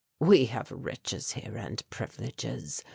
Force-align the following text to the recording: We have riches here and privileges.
We 0.19 0.45
have 0.47 0.71
riches 0.71 1.33
here 1.33 1.55
and 1.55 1.87
privileges. 1.91 2.83